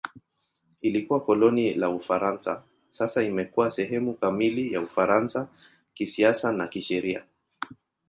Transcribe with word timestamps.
Ilikuwa 0.81 1.19
koloni 1.25 1.73
la 1.73 1.89
Ufaransa; 1.89 2.63
sasa 2.89 3.23
imekuwa 3.23 3.69
sehemu 3.69 4.13
kamili 4.13 4.73
ya 4.73 4.81
Ufaransa 4.81 5.49
kisiasa 5.93 6.51
na 6.51 6.67
kisheria. 6.67 7.25